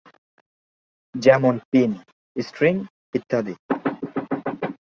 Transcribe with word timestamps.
যেমন 1.15 1.53
pin, 1.71 1.91
string 2.35 2.75
ইত্যাদি। 3.13 3.53